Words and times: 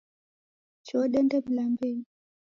Choo 0.85 1.05
dende 1.13 1.37
mlambenyi. 1.47 2.05